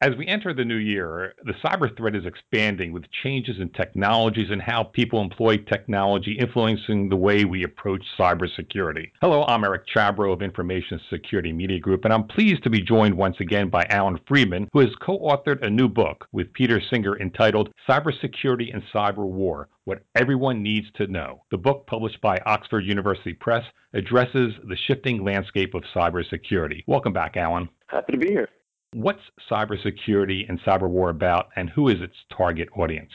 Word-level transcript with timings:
As 0.00 0.14
we 0.16 0.28
enter 0.28 0.54
the 0.54 0.64
new 0.64 0.76
year, 0.76 1.34
the 1.42 1.54
cyber 1.54 1.94
threat 1.96 2.14
is 2.14 2.24
expanding 2.24 2.92
with 2.92 3.10
changes 3.24 3.56
in 3.58 3.68
technologies 3.70 4.48
and 4.48 4.62
how 4.62 4.84
people 4.84 5.20
employ 5.20 5.56
technology 5.56 6.38
influencing 6.38 7.08
the 7.08 7.16
way 7.16 7.44
we 7.44 7.64
approach 7.64 8.04
cybersecurity. 8.16 9.10
Hello, 9.20 9.44
I'm 9.48 9.64
Eric 9.64 9.88
Chabrow 9.92 10.32
of 10.32 10.40
Information 10.40 11.00
Security 11.10 11.52
Media 11.52 11.80
Group, 11.80 12.04
and 12.04 12.14
I'm 12.14 12.28
pleased 12.28 12.62
to 12.62 12.70
be 12.70 12.80
joined 12.80 13.16
once 13.16 13.38
again 13.40 13.70
by 13.70 13.86
Allan 13.90 14.20
Friedman, 14.28 14.68
who 14.72 14.78
has 14.78 14.94
co 15.04 15.18
authored 15.18 15.66
a 15.66 15.70
new 15.70 15.88
book 15.88 16.28
with 16.30 16.52
Peter 16.52 16.80
Singer 16.80 17.18
entitled 17.18 17.74
Cybersecurity 17.88 18.72
and 18.72 18.84
Cyber 18.94 19.26
War 19.26 19.68
What 19.82 20.04
Everyone 20.14 20.62
Needs 20.62 20.86
to 20.98 21.08
Know. 21.08 21.42
The 21.50 21.58
book, 21.58 21.88
published 21.88 22.20
by 22.20 22.38
Oxford 22.46 22.84
University 22.84 23.32
Press, 23.32 23.64
addresses 23.94 24.54
the 24.68 24.76
shifting 24.86 25.24
landscape 25.24 25.74
of 25.74 25.82
cybersecurity. 25.92 26.84
Welcome 26.86 27.12
back, 27.12 27.36
Allan. 27.36 27.68
Happy 27.88 28.12
to 28.12 28.18
be 28.18 28.28
here. 28.28 28.48
What's 28.94 29.20
cybersecurity 29.50 30.48
and 30.48 30.58
cyber 30.62 30.88
war 30.88 31.10
about, 31.10 31.48
and 31.56 31.68
who 31.68 31.88
is 31.88 32.00
its 32.00 32.14
target 32.34 32.70
audience? 32.74 33.10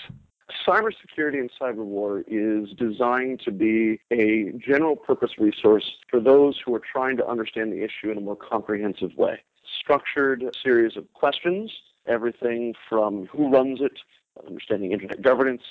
Cybersecurity 0.68 1.40
and 1.40 1.50
cyber 1.59 1.84
war 1.84 2.23
is 2.27 2.70
designed 2.77 3.41
to 3.45 3.52
be 3.52 4.00
a 4.12 4.52
general 4.59 4.95
purpose 4.95 5.31
resource 5.40 5.90
for 6.12 6.20
those 6.20 6.59
who 6.64 6.76
are 6.76 6.81
trying 6.91 7.17
to 7.17 7.28
understand 7.28 7.72
the 7.72 7.84
issue 7.84 8.12
in 8.12 8.20
a 8.20 8.22
more 8.22 8.36
comprehensive 8.36 9.16
way. 9.17 9.41
Structured 9.80 10.44
series 10.64 10.95
of 10.95 11.12
questions, 11.14 11.72
everything 12.05 12.76
from 12.88 13.26
who 13.26 13.50
runs 13.50 13.81
it, 13.81 13.98
understanding 14.48 14.92
internet 14.92 15.23
governance, 15.23 15.64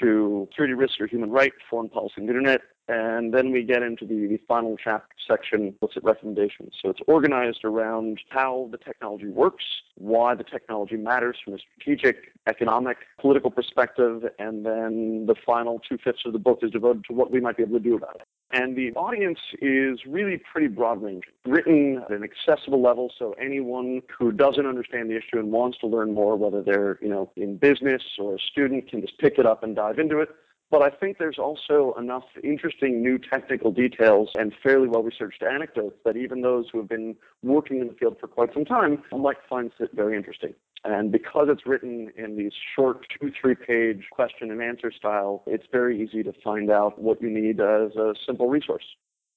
to 0.00 0.48
security 0.50 0.72
risks 0.72 0.98
or 1.00 1.06
human 1.06 1.30
rights, 1.30 1.56
foreign 1.68 1.90
policy 1.90 2.14
in 2.16 2.26
the 2.26 2.30
internet, 2.30 2.62
and 2.90 3.32
then 3.32 3.52
we 3.52 3.62
get 3.62 3.84
into 3.84 4.04
the, 4.04 4.26
the 4.26 4.40
final 4.48 4.76
chapter 4.76 5.14
section, 5.28 5.72
looks 5.80 5.96
at 5.96 6.02
recommendations. 6.02 6.74
So 6.82 6.90
it's 6.90 6.98
organized 7.06 7.60
around 7.64 8.18
how 8.30 8.68
the 8.72 8.78
technology 8.78 9.28
works, 9.28 9.64
why 9.94 10.34
the 10.34 10.42
technology 10.42 10.96
matters 10.96 11.36
from 11.44 11.54
a 11.54 11.58
strategic, 11.58 12.32
economic, 12.48 12.96
political 13.20 13.48
perspective, 13.48 14.24
and 14.40 14.66
then 14.66 15.26
the 15.26 15.36
final 15.46 15.80
two 15.88 15.98
fifths 16.02 16.22
of 16.26 16.32
the 16.32 16.40
book 16.40 16.58
is 16.62 16.72
devoted 16.72 17.04
to 17.04 17.12
what 17.12 17.30
we 17.30 17.40
might 17.40 17.56
be 17.56 17.62
able 17.62 17.78
to 17.78 17.84
do 17.84 17.94
about 17.94 18.16
it. 18.16 18.26
And 18.50 18.76
the 18.76 18.90
audience 18.94 19.38
is 19.62 20.00
really 20.04 20.42
pretty 20.52 20.66
broad 20.66 21.00
ranging, 21.00 21.30
written 21.46 22.02
at 22.04 22.10
an 22.10 22.24
accessible 22.24 22.82
level, 22.82 23.12
so 23.16 23.36
anyone 23.40 24.02
who 24.18 24.32
doesn't 24.32 24.66
understand 24.66 25.10
the 25.10 25.16
issue 25.16 25.38
and 25.38 25.52
wants 25.52 25.78
to 25.78 25.86
learn 25.86 26.12
more, 26.12 26.34
whether 26.34 26.60
they're 26.60 26.98
you 27.00 27.08
know 27.08 27.30
in 27.36 27.56
business 27.56 28.02
or 28.18 28.34
a 28.34 28.38
student, 28.40 28.90
can 28.90 29.00
just 29.00 29.16
pick 29.18 29.38
it 29.38 29.46
up 29.46 29.62
and 29.62 29.76
dive 29.76 30.00
into 30.00 30.18
it. 30.18 30.30
But 30.70 30.82
I 30.82 30.90
think 30.90 31.18
there's 31.18 31.38
also 31.38 31.94
enough 31.98 32.22
interesting 32.44 33.02
new 33.02 33.18
technical 33.18 33.72
details 33.72 34.30
and 34.36 34.52
fairly 34.62 34.86
well 34.86 35.02
researched 35.02 35.42
anecdotes 35.42 35.96
that 36.04 36.16
even 36.16 36.42
those 36.42 36.66
who 36.70 36.78
have 36.78 36.88
been 36.88 37.16
working 37.42 37.80
in 37.80 37.88
the 37.88 37.94
field 37.94 38.18
for 38.20 38.28
quite 38.28 38.54
some 38.54 38.64
time 38.64 39.02
might 39.12 39.38
find 39.48 39.72
it 39.80 39.90
very 39.92 40.16
interesting. 40.16 40.54
And 40.84 41.10
because 41.10 41.48
it's 41.50 41.66
written 41.66 42.12
in 42.16 42.36
these 42.36 42.52
short 42.76 43.04
two, 43.20 43.32
three 43.40 43.56
page 43.56 44.04
question 44.12 44.50
and 44.52 44.62
answer 44.62 44.92
style, 44.92 45.42
it's 45.46 45.66
very 45.72 46.00
easy 46.00 46.22
to 46.22 46.32
find 46.44 46.70
out 46.70 47.00
what 47.00 47.20
you 47.20 47.30
need 47.30 47.60
as 47.60 47.96
a 47.96 48.14
simple 48.24 48.48
resource. 48.48 48.84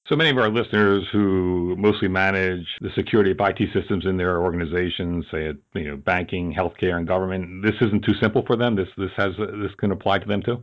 So 0.07 0.15
many 0.17 0.29
of 0.29 0.37
our 0.37 0.49
listeners 0.49 1.07
who 1.13 1.75
mostly 1.77 2.09
manage 2.09 2.67
the 2.81 2.89
security 2.93 3.31
of 3.31 3.37
IT 3.39 3.69
systems 3.73 4.05
in 4.05 4.17
their 4.17 4.41
organizations, 4.41 5.25
say 5.31 5.45
it, 5.45 5.57
you 5.73 5.89
know, 5.89 5.97
banking, 5.97 6.53
healthcare, 6.53 6.97
and 6.97 7.07
government, 7.07 7.63
this 7.63 7.75
isn't 7.81 8.03
too 8.03 8.13
simple 8.21 8.43
for 8.45 8.57
them. 8.57 8.75
This 8.75 8.89
this 8.97 9.11
has 9.15 9.31
this 9.37 9.73
can 9.77 9.91
apply 9.91 10.19
to 10.19 10.27
them 10.27 10.43
too. 10.43 10.61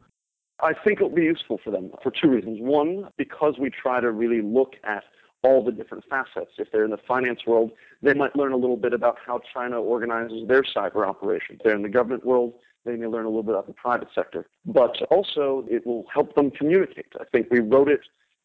I 0.63 0.73
think 0.73 0.99
it'll 0.99 1.09
be 1.09 1.23
useful 1.23 1.59
for 1.63 1.71
them 1.71 1.91
for 2.03 2.11
two 2.11 2.29
reasons. 2.29 2.59
One, 2.61 3.09
because 3.17 3.55
we 3.59 3.71
try 3.71 4.01
to 4.01 4.11
really 4.11 4.43
look 4.43 4.75
at 4.85 5.05
all 5.43 5.65
the 5.65 5.73
different 5.73 6.05
facets. 6.09 6.53
If 6.59 6.71
they're 6.71 6.85
in 6.85 6.91
the 6.91 6.99
finance 7.09 7.41
world, 7.47 7.71
they 8.03 8.15
might 8.15 8.37
learn 8.37 8.53
a 8.53 8.57
little 8.57 8.77
bit 8.77 8.93
about 8.93 9.17
how 9.25 9.41
China 9.55 9.81
organizes 9.81 10.47
their 10.47 10.63
cyber 10.63 11.07
operations. 11.07 11.61
If 11.61 11.65
they're 11.65 11.77
in 11.77 11.83
the 11.83 11.89
government 11.89 12.27
world, 12.27 12.55
they 12.85 12.97
may 12.97 13.07
learn 13.07 13.25
a 13.25 13.29
little 13.29 13.43
bit 13.43 13.55
about 13.55 13.67
the 13.67 13.73
private 13.73 14.09
sector. 14.15 14.49
But 14.67 15.01
also, 15.11 15.65
it 15.69 15.87
will 15.87 16.05
help 16.13 16.35
them 16.35 16.51
communicate. 16.51 17.13
I 17.19 17.25
think 17.25 17.49
we 17.51 17.61
wrote 17.61 17.89
it 17.89 18.01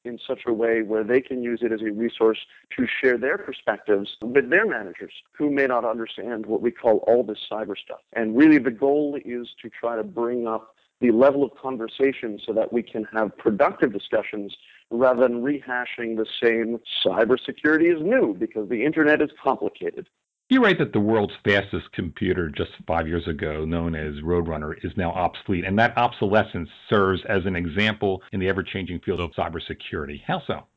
in 0.06 0.20
such 0.25 0.42
a 0.46 0.54
way 0.54 0.84
where 0.84 1.04
they 1.04 1.20
can 1.20 1.42
use 1.42 1.59
it 1.64 1.72
as 1.72 1.81
a 1.81 1.92
resource 1.92 2.38
to 2.78 2.86
share 3.02 3.18
their 3.18 3.38
perspectives 3.38 4.16
with 4.22 4.50
their 4.50 4.66
managers 4.66 5.14
who 5.36 5.50
may 5.50 5.66
not 5.66 5.84
understand 5.84 6.46
what 6.46 6.62
we 6.62 6.70
call 6.72 6.98
all 7.08 7.24
this 7.24 7.40
cyber 7.52 7.75
stuff. 7.78 8.02
And 8.14 8.38
really, 8.38 8.59
the 8.59 8.72
goal 8.72 9.18
is 9.25 9.48
to 9.62 9.70
try 9.70 9.96
to 9.96 10.04
bring 10.04 10.48
up 10.48 10.75
the 11.01 11.11
level 11.11 11.44
of 11.44 11.51
conversation 11.61 12.39
so 12.45 12.53
that 12.53 12.72
we 12.72 12.81
can 12.81 13.06
have 13.13 13.38
productive 13.38 13.91
discussions 13.91 14.56
rather 14.91 15.22
than 15.23 15.41
rehashing 15.41 16.16
the 16.16 16.25
same 16.41 16.79
cybersecurity 17.06 17.94
is 17.94 18.01
new 18.01 18.35
because 18.38 18.69
the 18.69 18.83
internet 18.83 19.22
is 19.22 19.29
complicated. 19.44 20.07
You 20.47 20.63
write 20.63 20.78
that 20.78 20.94
the 20.94 21.00
world's 21.00 21.33
fastest 21.44 21.91
computer 21.91 22.50
just 22.50 22.69
five 22.85 23.07
years 23.07 23.28
ago, 23.28 23.66
known 23.66 23.95
as 23.95 24.13
Roadrunner, 24.23 24.75
is 24.85 24.91
now 24.95 25.11
obsolete, 25.11 25.66
and 25.66 25.78
that 25.79 25.97
obsolescence 25.97 26.69
serves 26.88 27.22
as 27.27 27.47
an 27.47 27.56
example 27.56 28.22
in 28.31 28.39
the 28.39 28.47
ever 28.47 28.62
changing 28.62 29.00
field 29.00 29.22
of 29.22 29.31
cybersecurity. 29.31 30.22
How 30.25 30.44
so? 30.45 30.67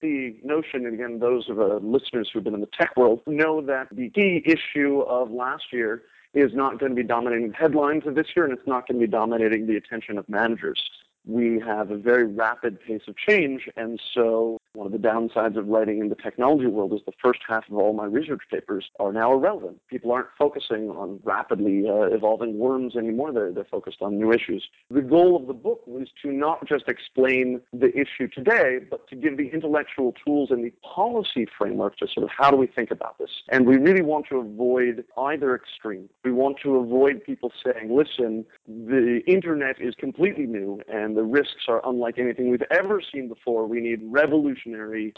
The 0.00 0.38
notion, 0.42 0.86
and 0.86 0.94
again, 0.94 1.18
those 1.18 1.50
of 1.50 1.56
the 1.56 1.80
listeners 1.82 2.30
who've 2.32 2.42
been 2.42 2.54
in 2.54 2.62
the 2.62 2.68
tech 2.78 2.96
world 2.96 3.20
know 3.26 3.60
that 3.60 3.88
the 3.92 4.08
key 4.08 4.42
issue 4.46 5.02
of 5.02 5.30
last 5.30 5.64
year 5.70 6.04
is 6.34 6.54
not 6.54 6.78
going 6.78 6.90
to 6.90 6.96
be 6.96 7.06
dominating 7.06 7.50
the 7.50 7.56
headlines 7.56 8.06
of 8.06 8.14
this 8.14 8.28
year, 8.36 8.44
and 8.44 8.56
it's 8.56 8.66
not 8.66 8.86
going 8.86 9.00
to 9.00 9.06
be 9.06 9.10
dominating 9.10 9.66
the 9.66 9.76
attention 9.76 10.18
of 10.18 10.28
managers. 10.28 10.80
We 11.26 11.60
have 11.60 11.90
a 11.90 11.96
very 11.96 12.24
rapid 12.24 12.80
pace 12.80 13.02
of 13.08 13.16
change, 13.16 13.68
and 13.76 14.00
so 14.14 14.59
one 14.74 14.86
of 14.86 14.92
the 14.92 14.98
downsides 14.98 15.56
of 15.56 15.66
writing 15.66 15.98
in 15.98 16.08
the 16.08 16.14
technology 16.14 16.66
world 16.66 16.92
is 16.92 17.00
the 17.04 17.12
first 17.22 17.40
half 17.46 17.64
of 17.68 17.76
all 17.76 17.92
my 17.92 18.04
research 18.04 18.42
papers 18.50 18.88
are 19.00 19.12
now 19.12 19.32
irrelevant. 19.32 19.78
People 19.88 20.12
aren't 20.12 20.28
focusing 20.38 20.90
on 20.90 21.18
rapidly 21.24 21.88
uh, 21.88 22.14
evolving 22.14 22.56
worms 22.58 22.94
anymore. 22.96 23.32
They're, 23.32 23.52
they're 23.52 23.64
focused 23.64 23.98
on 24.00 24.16
new 24.16 24.32
issues. 24.32 24.64
The 24.90 25.02
goal 25.02 25.36
of 25.36 25.48
the 25.48 25.54
book 25.54 25.82
was 25.86 26.08
to 26.22 26.30
not 26.30 26.66
just 26.68 26.84
explain 26.86 27.60
the 27.72 27.88
issue 27.88 28.28
today, 28.28 28.78
but 28.88 29.08
to 29.08 29.16
give 29.16 29.36
the 29.36 29.48
intellectual 29.48 30.14
tools 30.24 30.50
and 30.50 30.64
the 30.64 30.72
policy 30.82 31.46
framework 31.58 31.96
to 31.96 32.06
sort 32.06 32.24
of 32.24 32.30
how 32.36 32.50
do 32.50 32.56
we 32.56 32.68
think 32.68 32.92
about 32.92 33.18
this. 33.18 33.30
And 33.48 33.66
we 33.66 33.76
really 33.76 34.02
want 34.02 34.26
to 34.28 34.36
avoid 34.38 35.04
either 35.18 35.54
extreme. 35.54 36.08
We 36.24 36.32
want 36.32 36.58
to 36.62 36.76
avoid 36.76 37.24
people 37.24 37.52
saying, 37.64 37.94
listen, 37.94 38.44
the 38.68 39.20
internet 39.26 39.80
is 39.80 39.94
completely 39.96 40.46
new 40.46 40.80
and 40.88 41.16
the 41.16 41.24
risks 41.24 41.64
are 41.66 41.80
unlike 41.84 42.18
anything 42.18 42.50
we've 42.50 42.62
ever 42.70 43.02
seen 43.12 43.28
before. 43.28 43.66
We 43.66 43.80
need 43.80 44.00
revolution 44.04 44.59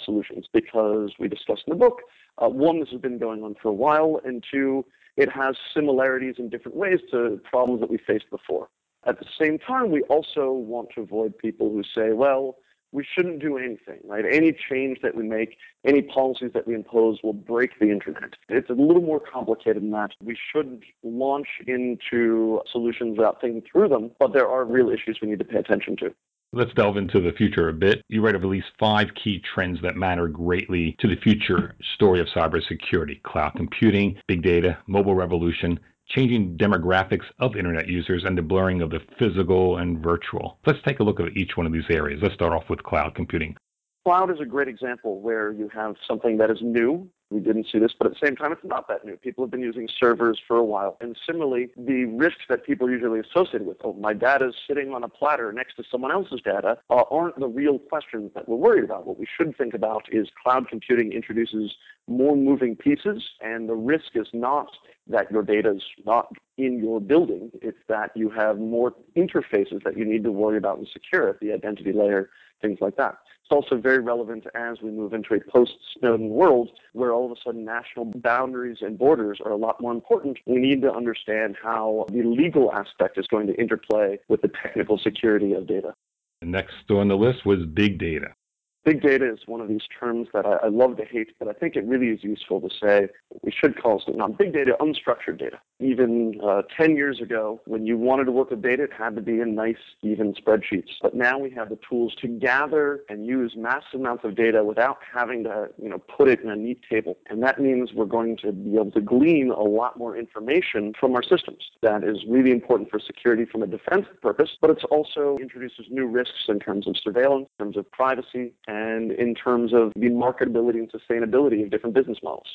solutions 0.04 0.47
because 0.53 1.12
we 1.19 1.28
discussed 1.28 1.62
in 1.66 1.72
the 1.72 1.76
book, 1.76 2.00
uh, 2.38 2.48
one, 2.48 2.80
this 2.80 2.88
has 2.91 3.00
been 3.00 3.19
going 3.19 3.42
on 3.42 3.54
for 3.60 3.69
a 3.69 3.75
while, 3.75 4.20
and 4.25 4.44
two, 4.50 4.84
it 5.16 5.30
has 5.30 5.56
similarities 5.75 6.36
in 6.38 6.48
different 6.48 6.76
ways 6.76 7.00
to 7.10 7.41
problems 7.44 7.81
that 7.81 7.91
we 7.91 7.98
faced 7.98 8.31
before. 8.31 8.69
At 9.04 9.19
the 9.19 9.26
same 9.38 9.58
time, 9.58 9.91
we 9.91 10.02
also 10.02 10.52
want 10.52 10.91
to 10.94 11.02
avoid 11.02 11.36
people 11.36 11.70
who 11.70 11.82
say, 11.82 12.12
well, 12.12 12.56
we 12.92 13.06
shouldn't 13.14 13.41
do 13.41 13.56
anything, 13.56 14.00
right? 14.04 14.25
Any 14.31 14.52
change 14.52 14.98
that 15.02 15.14
we 15.14 15.22
make, 15.25 15.56
any 15.84 16.02
policies 16.02 16.50
that 16.52 16.66
we 16.66 16.75
impose 16.75 17.19
will 17.22 17.32
break 17.32 17.78
the 17.81 17.91
internet. 17.91 18.34
It's 18.48 18.69
a 18.69 18.75
little 18.75 19.02
more 19.02 19.19
complicated 19.19 19.82
than 19.82 19.91
that. 19.92 20.10
We 20.22 20.36
should 20.52 20.84
launch 21.02 21.48
into 21.66 22.60
solutions 22.70 23.16
without 23.16 23.41
thinking 23.41 23.62
through 23.70 23.88
them, 23.88 24.12
but 24.19 24.34
there 24.34 24.47
are 24.47 24.64
real 24.64 24.91
issues 24.91 25.19
we 25.22 25.28
need 25.28 25.38
to 25.38 25.44
pay 25.44 25.58
attention 25.58 25.97
to. 25.97 26.14
Let's 26.54 26.74
delve 26.74 26.98
into 26.98 27.18
the 27.18 27.32
future 27.32 27.70
a 27.70 27.72
bit. 27.72 28.02
You 28.08 28.20
write 28.20 28.34
of 28.34 28.42
at 28.42 28.50
least 28.50 28.66
five 28.78 29.06
key 29.14 29.42
trends 29.54 29.80
that 29.80 29.96
matter 29.96 30.28
greatly 30.28 30.94
to 30.98 31.08
the 31.08 31.16
future 31.16 31.74
story 31.94 32.20
of 32.20 32.26
cybersecurity 32.26 33.22
cloud 33.22 33.54
computing, 33.56 34.20
big 34.28 34.42
data, 34.42 34.76
mobile 34.86 35.14
revolution, 35.14 35.80
changing 36.08 36.58
demographics 36.58 37.24
of 37.38 37.56
internet 37.56 37.88
users, 37.88 38.24
and 38.24 38.36
the 38.36 38.42
blurring 38.42 38.82
of 38.82 38.90
the 38.90 39.00
physical 39.18 39.78
and 39.78 40.02
virtual. 40.02 40.58
Let's 40.66 40.82
take 40.84 41.00
a 41.00 41.02
look 41.02 41.20
at 41.20 41.34
each 41.38 41.56
one 41.56 41.64
of 41.64 41.72
these 41.72 41.88
areas. 41.88 42.20
Let's 42.22 42.34
start 42.34 42.52
off 42.52 42.69
with 42.69 42.82
cloud 42.82 43.14
computing. 43.14 43.56
Cloud 44.04 44.30
is 44.30 44.38
a 44.38 44.44
great 44.44 44.69
example 44.69 45.22
where 45.22 45.52
you 45.52 45.70
have 45.72 45.94
something 46.06 46.36
that 46.36 46.50
is 46.50 46.58
new 46.60 47.08
we 47.32 47.41
didn't 47.41 47.66
see 47.70 47.78
this, 47.78 47.93
but 47.97 48.06
at 48.06 48.12
the 48.12 48.26
same 48.26 48.37
time, 48.37 48.53
it's 48.53 48.65
not 48.65 48.88
that 48.88 49.05
new. 49.05 49.17
People 49.17 49.44
have 49.44 49.50
been 49.50 49.61
using 49.61 49.88
servers 49.99 50.40
for 50.46 50.56
a 50.56 50.64
while. 50.64 50.96
And 51.00 51.17
similarly, 51.26 51.70
the 51.76 52.05
risks 52.05 52.43
that 52.49 52.64
people 52.64 52.90
usually 52.90 53.20
associate 53.20 53.64
with, 53.64 53.79
oh, 53.84 53.94
my 53.94 54.12
data 54.12 54.49
is 54.49 54.55
sitting 54.67 54.93
on 54.93 55.02
a 55.02 55.08
platter 55.08 55.52
next 55.52 55.76
to 55.76 55.84
someone 55.90 56.12
else's 56.12 56.40
data, 56.43 56.79
uh, 56.90 57.02
aren't 57.11 57.38
the 57.38 57.49
real 57.49 57.79
questions 57.79 58.31
that 58.34 58.49
we're 58.49 58.56
worried 58.56 58.84
about. 58.84 59.06
What 59.06 59.19
we 59.19 59.26
should 59.37 59.56
think 59.56 59.75
about 59.75 60.05
is 60.12 60.29
cloud 60.43 60.69
computing 60.69 61.12
introduces 61.12 61.73
more 62.08 62.37
moving 62.37 62.76
pieces, 62.76 63.23
and 63.40 63.69
the 63.69 63.75
risk 63.75 64.14
is 64.14 64.26
not 64.32 64.69
that 65.08 65.31
your 65.31 65.43
data 65.43 65.73
is 65.76 65.82
not 66.05 66.32
in 66.58 66.79
your 66.79 67.00
building. 67.00 67.50
It's 67.61 67.79
that 67.88 68.11
you 68.14 68.31
have 68.31 68.58
more 68.58 68.94
interfaces 69.17 69.82
that 69.84 69.96
you 69.96 70.05
need 70.05 70.25
to 70.25 70.32
worry 70.32 70.58
about 70.58 70.79
and 70.79 70.88
secure 70.93 71.29
at 71.29 71.40
the 71.40 71.52
identity 71.52 71.93
layer, 71.93 72.31
things 72.62 72.79
like 72.81 72.97
that. 72.97 73.19
It's 73.43 73.50
also 73.50 73.76
very 73.76 73.99
relevant 73.99 74.47
as 74.55 74.81
we 74.81 74.91
move 74.91 75.12
into 75.12 75.35
a 75.35 75.41
post-Snowden 75.50 76.31
world 76.31 76.70
where 76.93 77.12
all 77.12 77.26
of 77.26 77.32
a 77.32 77.41
sudden 77.44 77.64
national 77.64 78.06
boundaries 78.17 78.79
and 78.81 78.97
borders 78.97 79.41
are 79.44 79.50
a 79.50 79.56
lot 79.56 79.81
more 79.81 79.93
important. 79.93 80.38
We 80.47 80.59
need 80.59 80.81
to 80.82 80.93
understand 80.93 81.56
how 81.62 82.06
the 82.09 82.23
legal 82.23 82.73
aspect 82.73 83.19
is 83.19 83.26
going 83.26 83.49
to 83.49 83.55
interplay 83.61 84.19
with 84.29 84.41
the 84.41 84.49
technical 84.49 84.97
security 84.97 85.53
of 85.53 85.67
data. 85.67 85.93
Next 86.41 86.91
on 86.91 87.09
the 87.09 87.17
list 87.17 87.44
was 87.44 87.67
big 87.67 87.99
data. 87.99 88.35
Big 88.84 89.00
data 89.00 89.32
is 89.32 89.38
one 89.46 89.61
of 89.61 89.69
these 89.69 89.87
terms 90.00 90.26
that 90.32 90.44
I, 90.44 90.55
I, 90.64 90.69
love 90.69 90.96
to 90.96 91.05
hate, 91.05 91.38
but 91.38 91.46
I 91.46 91.52
think 91.52 91.76
it 91.76 91.84
really 91.84 92.08
is 92.08 92.25
useful 92.25 92.61
to 92.61 92.69
say 92.82 93.06
we 93.43 93.52
should 93.52 93.81
call 93.81 94.02
it 94.05 94.17
not 94.17 94.37
big 94.37 94.52
data, 94.52 94.76
unstructured 94.81 95.38
data. 95.38 95.61
Even 95.79 96.40
uh, 96.44 96.62
10 96.76 96.96
years 96.96 97.20
ago, 97.20 97.61
when 97.67 97.87
you 97.87 97.96
wanted 97.96 98.25
to 98.25 98.32
work 98.32 98.50
with 98.50 98.61
data, 98.61 98.84
it 98.84 98.93
had 98.93 99.14
to 99.14 99.23
be 99.23 99.40
in 99.40 99.55
nice, 99.55 99.76
even 100.02 100.34
spreadsheets. 100.34 100.90
But 101.00 101.14
now 101.14 101.38
we 101.38 101.50
have 101.50 101.69
the 101.69 101.79
tools 101.88 102.14
to 102.23 102.29
gather 102.29 103.05
and 103.08 103.25
use 103.25 103.55
massive 103.56 104.00
amounts 104.00 104.25
of 104.25 104.34
data 104.34 104.64
without 104.64 104.99
having 105.14 105.44
to, 105.44 105.69
you 105.81 105.88
know, 105.88 105.99
put 105.99 106.29
it 106.29 106.40
in 106.40 106.50
a 106.50 106.56
neat 106.56 106.81
table. 106.90 107.19
And 107.31 107.40
that 107.44 107.61
means 107.61 107.93
we're 107.93 108.05
going 108.05 108.37
to 108.38 108.50
be 108.50 108.75
able 108.75 108.90
to 108.93 109.00
glean 109.00 109.50
a 109.50 109.62
lot 109.62 109.96
more 109.96 110.17
information 110.17 110.93
from 110.99 111.14
our 111.14 111.23
systems. 111.23 111.62
That 111.82 112.02
is 112.02 112.19
really 112.29 112.50
important 112.50 112.90
for 112.90 112.99
security 112.99 113.44
from 113.44 113.62
a 113.62 113.67
defensive 113.69 114.20
purpose, 114.20 114.50
but 114.61 114.70
it 114.70 114.82
also 114.90 115.38
introduces 115.40 115.87
new 115.88 116.06
risks 116.06 116.46
in 116.49 116.58
terms 116.58 116.88
of 116.88 116.96
surveillance, 116.96 117.49
in 117.58 117.67
terms 117.67 117.76
of 117.76 117.90
privacy, 117.93 118.55
and 118.72 119.12
in 119.12 119.34
terms 119.34 119.72
of 119.72 119.92
the 119.96 120.08
marketability 120.08 120.78
and 120.82 120.90
sustainability 120.90 121.62
of 121.62 121.70
different 121.70 121.94
business 121.94 122.19
models. 122.22 122.46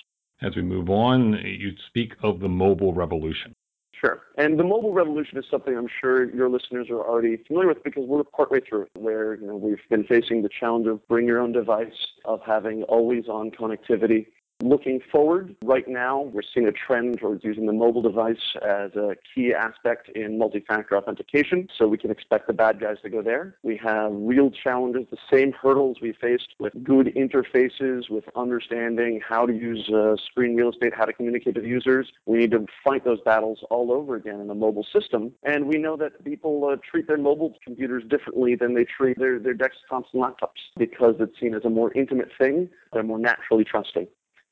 As 0.41 0.55
we 0.55 0.61
move 0.61 0.89
on, 0.89 1.33
you 1.43 1.71
speak 1.87 2.13
of 2.23 2.39
the 2.39 2.49
mobile 2.49 2.93
revolution. 2.93 3.53
Sure. 3.99 4.21
And 4.37 4.59
the 4.59 4.63
mobile 4.63 4.93
revolution 4.93 5.39
is 5.39 5.45
something 5.49 5.75
I'm 5.75 5.89
sure 5.99 6.29
your 6.29 6.49
listeners 6.49 6.87
are 6.91 7.01
already 7.01 7.37
familiar 7.47 7.69
with 7.69 7.83
because 7.83 8.03
we're 8.05 8.23
partway 8.23 8.59
through 8.59 8.83
it, 8.83 8.89
where 8.93 9.35
you 9.35 9.47
know, 9.47 9.55
we've 9.55 9.81
been 9.89 10.03
facing 10.03 10.43
the 10.43 10.49
challenge 10.59 10.85
of 10.85 11.05
bring 11.07 11.25
your 11.25 11.39
own 11.39 11.51
device, 11.51 11.99
of 12.25 12.41
having 12.45 12.83
always 12.83 13.27
on 13.27 13.49
connectivity, 13.49 14.27
Looking 14.63 15.01
forward, 15.11 15.55
right 15.63 15.87
now, 15.87 16.21
we're 16.33 16.41
seeing 16.41 16.67
a 16.67 16.71
trend 16.71 17.19
towards 17.19 17.43
using 17.43 17.67
the 17.67 17.73
mobile 17.73 18.01
device 18.01 18.55
as 18.63 18.91
a 18.95 19.15
key 19.33 19.53
aspect 19.53 20.09
in 20.09 20.39
multi-factor 20.39 20.97
authentication, 20.97 21.67
so 21.77 21.87
we 21.87 21.99
can 21.99 22.09
expect 22.09 22.47
the 22.47 22.53
bad 22.53 22.79
guys 22.79 22.97
to 23.03 23.09
go 23.09 23.21
there. 23.21 23.55
We 23.61 23.77
have 23.77 24.11
real 24.13 24.49
challenges, 24.49 25.05
the 25.11 25.17
same 25.31 25.51
hurdles 25.51 25.97
we 26.01 26.11
faced 26.19 26.55
with 26.59 26.73
good 26.83 27.13
interfaces, 27.15 28.09
with 28.09 28.23
understanding 28.35 29.21
how 29.27 29.45
to 29.45 29.53
use 29.53 29.87
uh, 29.93 30.15
screen 30.25 30.55
real 30.55 30.71
estate, 30.71 30.93
how 30.97 31.05
to 31.05 31.13
communicate 31.13 31.55
with 31.55 31.65
users. 31.65 32.11
We 32.25 32.39
need 32.39 32.51
to 32.51 32.65
fight 32.83 33.05
those 33.05 33.21
battles 33.21 33.59
all 33.69 33.91
over 33.91 34.15
again 34.15 34.39
in 34.39 34.47
the 34.47 34.55
mobile 34.55 34.87
system, 34.91 35.33
and 35.43 35.67
we 35.67 35.77
know 35.77 35.95
that 35.97 36.25
people 36.25 36.67
uh, 36.67 36.77
treat 36.89 37.07
their 37.07 37.19
mobile 37.19 37.53
computers 37.63 38.03
differently 38.09 38.55
than 38.55 38.73
they 38.73 38.85
treat 38.85 39.19
their, 39.19 39.37
their 39.37 39.55
desktops 39.55 40.05
and 40.13 40.23
laptops 40.23 40.65
because 40.77 41.13
it's 41.19 41.39
seen 41.39 41.53
as 41.53 41.63
a 41.63 41.69
more 41.69 41.93
intimate 41.93 42.31
thing. 42.39 42.69
They're 42.91 43.03
more 43.03 43.19
naturally 43.19 43.63
trusting. 43.63 44.07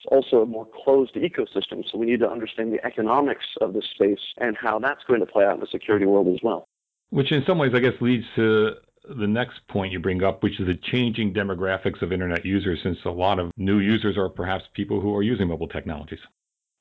Also 0.07 0.41
a 0.41 0.45
more 0.45 0.67
closed 0.83 1.15
ecosystem, 1.15 1.83
so 1.91 1.97
we 1.97 2.05
need 2.05 2.19
to 2.19 2.29
understand 2.29 2.71
the 2.71 2.85
economics 2.85 3.45
of 3.61 3.73
this 3.73 3.85
space 3.93 4.19
and 4.37 4.55
how 4.57 4.79
that's 4.79 5.03
going 5.07 5.19
to 5.19 5.25
play 5.25 5.45
out 5.45 5.55
in 5.55 5.59
the 5.59 5.67
security 5.71 6.05
world 6.05 6.27
as 6.27 6.39
well. 6.43 6.67
Which, 7.09 7.31
in 7.31 7.43
some 7.47 7.57
ways, 7.57 7.71
I 7.73 7.79
guess 7.79 7.93
leads 8.01 8.25
to 8.35 8.75
the 9.17 9.27
next 9.27 9.59
point 9.67 9.91
you 9.91 9.99
bring 9.99 10.23
up, 10.23 10.43
which 10.43 10.59
is 10.59 10.67
the 10.67 10.79
changing 10.91 11.33
demographics 11.33 12.01
of 12.01 12.11
internet 12.11 12.45
users, 12.45 12.79
since 12.83 12.97
a 13.05 13.09
lot 13.09 13.39
of 13.39 13.51
new 13.57 13.79
users 13.79 14.17
are 14.17 14.29
perhaps 14.29 14.65
people 14.73 14.99
who 14.99 15.15
are 15.15 15.23
using 15.23 15.47
mobile 15.47 15.67
technologies. 15.67 16.19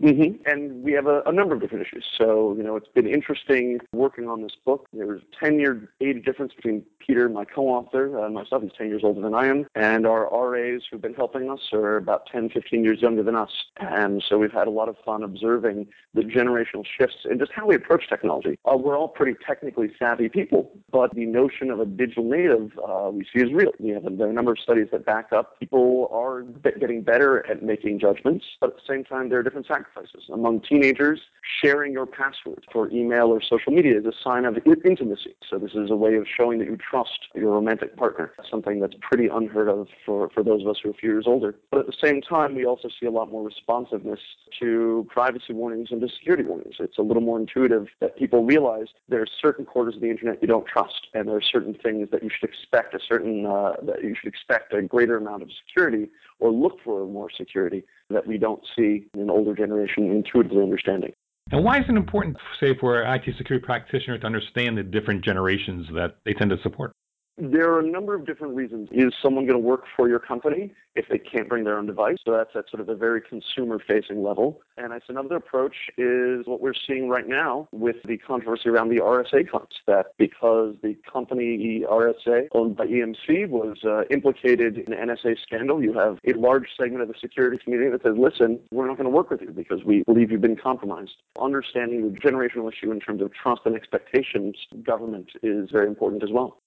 Mm-hmm. 0.02 0.43
And 0.50 0.82
we 0.82 0.93
have 0.93 1.06
a, 1.06 1.23
a, 1.25 1.32
number 1.32 1.55
of 1.55 1.61
different 1.61 1.87
issues. 1.87 2.05
So, 2.19 2.55
you 2.56 2.64
know, 2.64 2.75
it's 2.75 2.88
been 2.88 3.06
interesting 3.06 3.79
working 3.93 4.29
on 4.29 4.43
this 4.43 4.52
book. 4.64 4.87
There's 4.93 5.23
a 5.23 5.44
10 5.44 5.61
year 5.61 5.88
age 6.00 6.25
difference 6.25 6.52
between 6.52 6.85
Peter, 6.99 7.29
my 7.29 7.44
co-author, 7.44 8.19
uh, 8.19 8.29
myself, 8.29 8.62
he's 8.62 8.73
10 8.76 8.88
years 8.88 9.02
older 9.05 9.20
than 9.20 9.35
I 9.35 9.46
am, 9.46 9.67
and 9.75 10.06
our 10.06 10.29
RAs 10.32 10.82
who've 10.91 11.00
been 11.00 11.14
helping 11.14 11.50
us 11.50 11.61
are 11.73 11.96
about 11.96 12.26
10, 12.26 12.50
15 12.50 12.82
years 12.82 13.02
younger 13.02 13.23
than 13.23 13.37
us. 13.37 13.50
And 13.79 14.23
so 14.26 14.38
we've 14.38 14.52
had 14.52 14.67
a 14.67 14.70
lot 14.70 14.88
of 14.88 14.96
fun 15.05 15.23
observing 15.23 15.87
the 16.14 16.23
generational 16.23 16.85
shifts 16.99 17.19
and 17.25 17.38
just 17.38 17.52
how 17.52 17.67
we 17.67 17.75
approach 17.75 18.08
technology. 18.08 18.58
Uh, 18.64 18.76
we're 18.76 18.99
all 18.99 19.08
pretty 19.08 19.37
technically 19.46 19.93
savvy 19.99 20.29
people, 20.29 20.73
but 20.91 21.14
the 21.14 21.26
notion 21.26 21.70
of 21.70 21.81
a 21.81 21.87
digital 21.87 22.25
native 22.25 22.73
uh, 22.87 23.11
we 23.12 23.26
see 23.32 23.43
is 23.43 23.52
real. 23.52 23.73
We 23.79 23.91
have 23.91 24.06
a, 24.06 24.11
there 24.11 24.26
are 24.26 24.31
a 24.31 24.35
number 24.35 24.52
of 24.52 24.58
studies 24.58 24.88
that 24.93 25.05
back 25.05 25.32
up 25.32 25.58
people 25.61 26.08
are 26.11 26.43
getting 26.81 27.02
better 27.02 27.46
at 27.46 27.62
making 27.62 28.00
judgments, 28.00 28.44
but 28.61 28.70
at 28.70 28.76
the 28.76 28.82
same 28.88 29.05
time, 29.05 29.29
there 29.29 29.38
are 29.38 29.43
different 29.43 29.67
sacrifices. 29.84 30.28
Among 30.32 30.60
teenagers, 30.60 31.20
sharing 31.62 31.92
your 31.92 32.06
password 32.06 32.64
for 32.72 32.90
email 32.90 33.26
or 33.26 33.40
social 33.42 33.72
media 33.72 33.98
is 33.98 34.06
a 34.06 34.12
sign 34.22 34.44
of 34.44 34.58
intimacy. 34.66 35.34
So 35.48 35.58
this 35.58 35.72
is 35.72 35.90
a 35.90 35.96
way 35.96 36.14
of 36.14 36.26
showing 36.36 36.58
that 36.58 36.66
you 36.66 36.76
trust 36.76 37.19
your 37.34 37.52
romantic 37.52 37.96
partner, 37.96 38.32
something 38.50 38.81
that's 38.81 38.94
pretty 39.00 39.28
unheard 39.28 39.69
of 39.69 39.88
for, 40.04 40.31
for 40.31 40.42
those 40.42 40.62
of 40.62 40.69
us 40.69 40.76
who 40.82 40.90
are 40.90 40.92
a 40.92 40.94
few 40.94 41.10
years 41.10 41.25
older. 41.26 41.56
But 41.70 41.81
at 41.81 41.86
the 41.86 41.96
same 42.02 42.22
time, 42.22 42.54
we 42.54 42.64
also 42.64 42.88
see 43.00 43.06
a 43.06 43.10
lot 43.10 43.31
more 43.31 43.42
responsiveness 43.42 44.20
to 44.60 45.06
privacy 45.10 45.52
warnings 45.52 45.88
and 45.90 46.00
to 46.00 46.08
security 46.08 46.44
warnings. 46.44 46.76
It's 46.78 46.98
a 46.98 47.02
little 47.02 47.22
more 47.22 47.38
intuitive 47.38 47.88
that 48.00 48.16
people 48.16 48.44
realize 48.44 48.86
there 49.08 49.20
are 49.20 49.26
certain 49.40 49.64
quarters 49.64 49.96
of 49.96 50.00
the 50.00 50.10
internet 50.10 50.40
you 50.40 50.48
don't 50.48 50.66
trust, 50.66 51.08
and 51.14 51.28
there 51.28 51.36
are 51.36 51.42
certain 51.42 51.75
things 51.75 52.08
that 52.10 52.22
you 52.22 52.31
should 52.31 52.48
expect 52.48 52.94
a 52.94 53.00
certain 53.06 53.46
uh, 53.46 53.75
that 53.82 54.02
you 54.02 54.14
should 54.14 54.28
expect 54.28 54.72
a 54.72 54.82
greater 54.82 55.16
amount 55.16 55.42
of 55.42 55.48
security 55.66 56.08
or 56.40 56.50
look 56.50 56.78
for 56.84 57.06
more 57.06 57.31
security 57.31 57.84
that 58.14 58.26
we 58.26 58.38
don't 58.38 58.62
see 58.76 59.06
in 59.14 59.31
older 59.31 59.55
generation 59.55 60.11
intuitively 60.11 60.62
understanding. 60.62 61.12
And 61.50 61.62
why 61.62 61.78
is 61.78 61.84
it 61.88 61.94
important, 61.94 62.37
say, 62.58 62.75
for 62.81 63.02
an 63.02 63.20
IT 63.20 63.37
security 63.37 63.64
practitioner 63.64 64.19
to 64.19 64.26
understand 64.26 64.78
the 64.78 64.82
different 64.82 65.25
generations 65.25 65.87
that 65.94 66.16
they 66.25 66.32
tend 66.32 66.50
to 66.50 66.56
support? 66.62 66.93
There 67.36 67.72
are 67.72 67.81
a 67.81 67.86
number 67.86 68.14
of 68.14 68.26
different 68.26 68.54
reasons. 68.54 68.88
Is 68.92 69.12
someone 69.20 69.44
going 69.44 69.60
to 69.60 69.66
work 69.66 69.84
for 69.96 70.08
your 70.08 70.20
company 70.20 70.72
if 70.94 71.08
they 71.08 71.19
can't 71.19 71.48
bring 71.48 71.64
their 71.64 71.76
own 71.76 71.86
device? 71.86 72.19
So 72.25 72.31
that's 72.31 72.54
at 72.54 72.70
sort 72.70 72.81
of 72.81 72.88
a 72.88 72.94
very 72.94 73.20
consumer 73.20 73.81
facing 73.84 74.22
level. 74.22 74.62
And 74.76 74.92
that's 74.92 75.08
another 75.08 75.34
approach 75.34 75.75
is 75.98 76.46
what 76.46 76.60
we're 76.60 76.75
seeing 76.86 77.08
right 77.08 77.26
now 77.26 77.69
with 77.72 77.96
the 78.04 78.19
controversy 78.19 78.69
around 78.69 78.90
the 78.90 78.98
RSA 79.00 79.50
cuts. 79.50 79.75
That 79.88 80.12
because 80.16 80.76
the 80.84 80.96
company 81.12 81.84
RSA 81.90 82.46
owned 82.52 82.76
by 82.76 82.86
EMC 82.86 83.48
was 83.48 83.78
uh, 83.82 84.04
implicated 84.10 84.78
in 84.78 84.92
an 84.92 85.08
NSA 85.08 85.36
scandal, 85.42 85.82
you 85.82 85.92
have 85.94 86.19
a 86.25 86.38
large 86.38 86.69
segment 86.78 87.02
of 87.02 87.08
the 87.08 87.14
security 87.20 87.58
community 87.58 87.90
that 87.90 88.04
says, 88.04 88.14
listen, 88.16 88.60
we're 88.70 88.86
not 88.86 88.96
going 88.96 89.10
to 89.10 89.10
work 89.10 89.31
with 89.31 89.42
you 89.42 89.50
because 89.50 89.82
we 89.82 90.04
believe 90.04 90.31
you've 90.31 90.40
been 90.40 90.54
compromised. 90.54 91.16
Understanding 91.40 92.12
the 92.12 92.16
generational 92.16 92.72
issue 92.72 92.92
in 92.92 93.00
terms 93.00 93.22
of 93.22 93.32
trust 93.34 93.62
and 93.64 93.75
expectations, 93.75 94.54
government 94.84 95.31
is 95.42 95.70
very 95.72 95.88
important 95.88 96.22
as 96.22 96.31
well. 96.31 96.60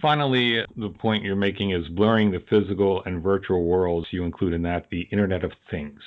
Finally, 0.00 0.64
the 0.76 0.90
point 0.90 1.24
you're 1.24 1.36
making 1.36 1.72
is 1.72 1.86
blurring 1.88 2.30
the 2.30 2.40
physical 2.48 3.02
and 3.04 3.22
virtual 3.22 3.64
worlds. 3.64 4.06
You 4.10 4.24
include 4.24 4.52
in 4.52 4.62
that 4.62 4.86
the 4.90 5.02
Internet 5.10 5.44
of 5.44 5.52
Things. 5.70 6.00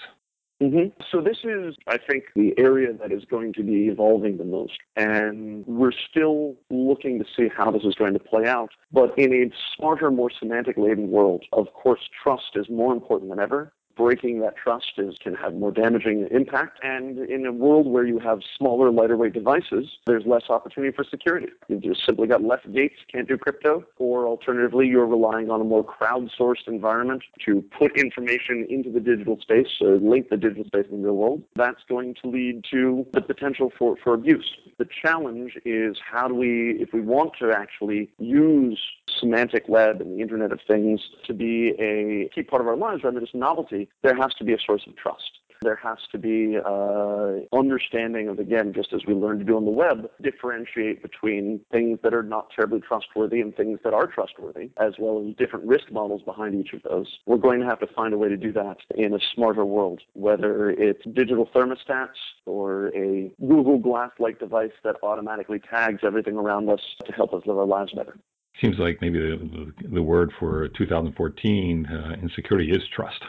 Mm-hmm. 0.61 1.01
So 1.11 1.21
this 1.21 1.37
is, 1.43 1.75
I 1.87 1.97
think, 1.97 2.25
the 2.35 2.53
area 2.57 2.93
that 2.93 3.11
is 3.11 3.25
going 3.25 3.51
to 3.53 3.63
be 3.63 3.87
evolving 3.87 4.37
the 4.37 4.45
most. 4.45 4.77
And 4.95 5.65
we're 5.65 5.91
still 5.91 6.55
looking 6.69 7.17
to 7.17 7.25
see 7.35 7.49
how 7.55 7.71
this 7.71 7.83
is 7.83 7.95
going 7.95 8.13
to 8.13 8.19
play 8.19 8.45
out. 8.45 8.69
But 8.91 9.17
in 9.17 9.33
a 9.33 9.49
smarter, 9.75 10.11
more 10.11 10.29
semantic 10.29 10.77
laden 10.77 11.09
world, 11.09 11.43
of 11.51 11.73
course, 11.73 12.01
trust 12.23 12.51
is 12.55 12.69
more 12.69 12.93
important 12.93 13.31
than 13.31 13.39
ever 13.39 13.73
breaking 14.01 14.41
that 14.41 14.55
trust 14.57 14.93
is 14.97 15.15
can 15.21 15.35
have 15.35 15.53
more 15.53 15.71
damaging 15.71 16.27
impact. 16.31 16.79
And 16.83 17.19
in 17.29 17.45
a 17.45 17.51
world 17.51 17.85
where 17.87 18.05
you 18.05 18.17
have 18.19 18.39
smaller, 18.57 18.89
lighter 18.91 19.15
weight 19.15 19.33
devices, 19.33 19.85
there's 20.07 20.25
less 20.25 20.43
opportunity 20.49 20.93
for 20.95 21.03
security. 21.03 21.47
You've 21.67 21.83
just 21.83 22.05
simply 22.05 22.27
got 22.27 22.43
less 22.43 22.61
gates, 22.73 22.95
can't 23.11 23.27
do 23.27 23.37
crypto, 23.37 23.85
or 23.97 24.25
alternatively, 24.25 24.87
you're 24.87 25.05
relying 25.05 25.51
on 25.51 25.61
a 25.61 25.63
more 25.63 25.85
crowdsourced 25.85 26.67
environment 26.67 27.23
to 27.45 27.63
put 27.77 27.95
information 27.95 28.65
into 28.69 28.91
the 28.91 28.99
digital 28.99 29.39
space, 29.39 29.67
uh, 29.81 29.85
link 30.13 30.29
the 30.29 30.37
digital 30.37 30.65
space 30.65 30.85
in 30.91 31.01
the 31.01 31.07
real 31.07 31.17
world. 31.17 31.43
That's 31.55 31.81
going 31.87 32.15
to 32.23 32.29
lead 32.29 32.65
to 32.71 33.05
the 33.13 33.21
potential 33.21 33.71
for, 33.77 33.95
for 34.03 34.13
abuse. 34.15 34.49
The 34.79 34.87
challenge 35.03 35.57
is 35.63 35.97
how 36.03 36.27
do 36.27 36.33
we, 36.33 36.71
if 36.81 36.89
we 36.93 37.01
want 37.01 37.33
to 37.39 37.51
actually 37.51 38.09
use 38.17 38.81
semantic 39.21 39.69
web 39.69 40.01
and 40.01 40.17
the 40.17 40.21
Internet 40.21 40.51
of 40.51 40.59
Things 40.67 40.99
to 41.25 41.33
be 41.33 41.69
a 41.79 42.29
key 42.35 42.43
part 42.43 42.61
of 42.61 42.67
our 42.67 42.75
lives 42.75 43.03
rather 43.03 43.15
than 43.15 43.25
just 43.25 43.35
novelty, 43.35 43.87
there 44.01 44.15
has 44.15 44.33
to 44.39 44.43
be 44.43 44.53
a 44.53 44.59
source 44.59 44.83
of 44.87 44.97
trust. 44.97 45.31
There 45.63 45.75
has 45.75 45.99
to 46.11 46.17
be 46.17 46.57
uh, 46.57 47.55
understanding 47.55 48.29
of, 48.29 48.39
again, 48.39 48.73
just 48.73 48.93
as 48.93 49.01
we 49.05 49.13
learned 49.13 49.41
to 49.41 49.45
do 49.45 49.57
on 49.57 49.65
the 49.65 49.69
web, 49.69 50.09
differentiate 50.19 51.03
between 51.03 51.61
things 51.71 51.99
that 52.01 52.15
are 52.15 52.23
not 52.23 52.49
terribly 52.55 52.79
trustworthy 52.79 53.41
and 53.41 53.55
things 53.55 53.79
that 53.83 53.93
are 53.93 54.07
trustworthy, 54.07 54.71
as 54.77 54.93
well 54.97 55.23
as 55.23 55.35
different 55.35 55.65
risk 55.65 55.91
models 55.91 56.23
behind 56.23 56.55
each 56.55 56.73
of 56.73 56.81
those. 56.81 57.05
We're 57.27 57.37
going 57.37 57.59
to 57.59 57.67
have 57.67 57.79
to 57.81 57.87
find 57.87 58.11
a 58.11 58.17
way 58.17 58.27
to 58.27 58.37
do 58.37 58.51
that 58.53 58.77
in 58.95 59.13
a 59.13 59.19
smarter 59.35 59.63
world, 59.63 60.01
whether 60.13 60.71
it's 60.71 61.03
digital 61.13 61.47
thermostats 61.53 62.17
or 62.47 62.87
a 62.95 63.31
Google 63.39 63.77
Glass-like 63.77 64.39
device 64.39 64.71
that 64.83 64.95
automatically 65.03 65.59
tags 65.59 65.99
everything 66.03 66.37
around 66.37 66.71
us 66.71 66.81
to 67.05 67.11
help 67.11 67.35
us 67.35 67.43
live 67.45 67.59
our 67.59 67.65
lives 67.65 67.93
better 67.93 68.17
seems 68.61 68.77
like 68.77 68.99
maybe 69.01 69.19
the, 69.19 69.73
the 69.91 70.01
word 70.01 70.31
for 70.39 70.67
2014 70.69 71.85
uh, 71.85 72.13
in 72.21 72.29
security 72.35 72.71
is 72.71 72.81
trust. 72.95 73.21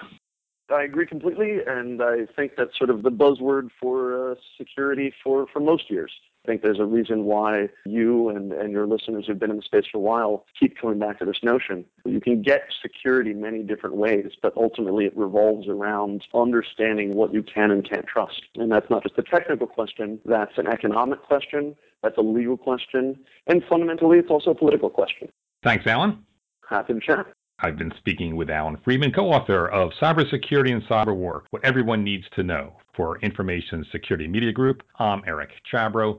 I 0.71 0.85
agree 0.85 1.07
completely, 1.07 1.59
and 1.67 2.03
I 2.03 2.27
think 2.37 2.53
that's 2.57 2.77
sort 2.79 2.91
of 2.91 3.03
the 3.03 3.11
buzzword 3.11 3.69
for 3.81 4.33
uh, 4.33 4.35
security 4.59 5.13
for, 5.23 5.47
for 5.53 5.61
most 5.61 5.91
years. 5.91 6.13
I 6.45 6.49
think 6.49 6.63
there's 6.63 6.81
a 6.81 6.85
reason 6.85 7.25
why 7.25 7.69
you 7.87 8.29
and, 8.31 8.53
and 8.53 8.73
your 8.73 8.87
listeners 8.87 9.27
who've 9.27 9.39
been 9.39 9.51
in 9.51 9.59
the 9.59 9.63
space 9.63 9.85
for 9.91 9.99
a 9.99 10.01
while 10.01 10.45
keep 10.59 10.77
coming 10.77 10.99
back 10.99 11.21
to 11.21 11.25
this 11.25 11.39
notion. 11.43 11.85
You 12.05 12.21
can 12.21 12.43
get 12.43 12.63
security 12.81 13.33
many 13.33 13.63
different 13.63 13.95
ways, 13.95 14.33
but 14.43 14.53
ultimately 14.57 15.05
it 15.05 15.17
revolves 15.17 15.69
around 15.69 16.25
understanding 16.35 17.15
what 17.15 17.33
you 17.33 17.45
can 17.45 17.71
and 17.71 17.89
can't 17.89 18.07
trust. 18.07 18.43
And 18.57 18.73
that's 18.73 18.91
not 18.91 19.05
just 19.05 19.17
a 19.19 19.23
technical 19.23 19.69
question, 19.69 20.19
that's 20.25 20.59
an 20.59 20.67
economic 20.67 21.23
question, 21.23 21.77
that's 22.03 22.19
a 22.19 22.23
legal 22.23 22.57
question, 22.57 23.21
and 23.47 23.63
fundamentally 23.69 24.19
it's 24.19 24.31
also 24.31 24.51
a 24.51 24.55
political 24.55 24.91
question. 24.91 25.29
Thanks, 25.63 25.87
Allan. 25.87 26.25
Happy 26.69 26.95
to 26.95 27.01
chat. 27.01 27.27
I've 27.61 27.79
been 27.79 27.93
speaking 27.99 28.35
with 28.35 28.51
Allan 28.51 28.79
Friedman, 28.83 29.13
co 29.13 29.31
author 29.31 29.69
of 29.69 29.93
Cybersecurity 30.01 30.73
and 30.73 30.83
Cyber 30.85 31.15
War 31.15 31.45
What 31.51 31.65
Everyone 31.65 32.03
Needs 32.03 32.25
to 32.35 32.43
Know 32.43 32.73
for 32.97 33.21
Information 33.21 33.87
Security 33.93 34.27
Media 34.27 34.51
Group. 34.51 34.83
I'm 34.99 35.23
Eric 35.25 35.51
Chabrow. 35.73 36.19